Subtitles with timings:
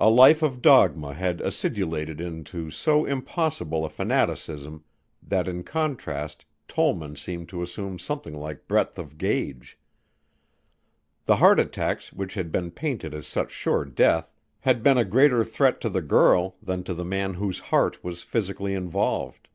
[0.00, 4.82] A life of dogma had acidulated into so impossible a fanaticism
[5.22, 9.78] that in contrast Tollman seemed to assume something like breadth of gauge.
[11.26, 15.44] The heart attacks which had been painted as such sure death had been a greater
[15.44, 19.48] threat to the girl than to the man whose heart was physically involved.